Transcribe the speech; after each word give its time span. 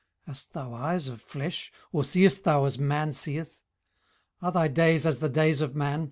18:010:004 0.25 0.25
Hast 0.27 0.53
thou 0.53 0.73
eyes 0.73 1.07
of 1.09 1.21
flesh? 1.21 1.71
or 1.91 2.03
seest 2.03 2.43
thou 2.43 2.65
as 2.65 2.79
man 2.79 3.13
seeth? 3.13 3.61
18:010:005 4.41 4.41
Are 4.41 4.51
thy 4.51 4.67
days 4.67 5.05
as 5.05 5.19
the 5.19 5.29
days 5.29 5.61
of 5.61 5.75
man? 5.75 5.99